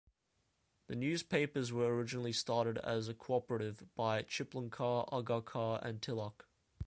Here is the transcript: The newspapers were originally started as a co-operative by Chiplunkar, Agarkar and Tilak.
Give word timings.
The 0.87 0.95
newspapers 0.95 1.71
were 1.71 1.95
originally 1.95 2.33
started 2.33 2.79
as 2.79 3.07
a 3.07 3.13
co-operative 3.13 3.85
by 3.93 4.23
Chiplunkar, 4.23 5.07
Agarkar 5.11 5.79
and 5.85 6.01
Tilak. 6.01 6.45